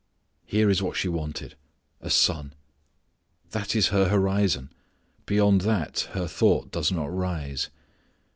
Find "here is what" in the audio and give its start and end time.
0.47-0.97